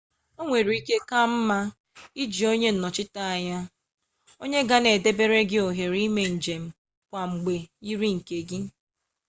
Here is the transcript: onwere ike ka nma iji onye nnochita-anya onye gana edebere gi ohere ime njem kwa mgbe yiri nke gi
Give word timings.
onwere 0.41 0.71
ike 0.79 0.95
ka 1.09 1.21
nma 1.31 1.59
iji 2.23 2.41
onye 2.51 2.69
nnochita-anya 2.73 3.59
onye 4.43 4.59
gana 4.69 4.89
edebere 4.97 5.39
gi 5.49 5.57
ohere 5.67 5.97
ime 6.07 6.23
njem 6.35 6.63
kwa 7.09 7.21
mgbe 7.31 7.55
yiri 7.85 8.09
nke 8.17 8.37
gi 8.49 8.59